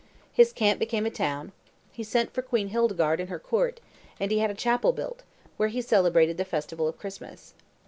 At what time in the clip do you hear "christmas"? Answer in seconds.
6.97-7.53